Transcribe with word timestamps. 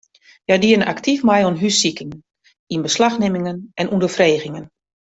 Hja 0.47 0.55
diene 0.63 0.87
aktyf 0.93 1.25
mei 1.29 1.43
oan 1.49 1.59
hússikingen, 1.61 2.17
ynbeslachnimmingen 2.79 3.63
en 3.81 3.93
ûnderfregingen. 3.95 4.69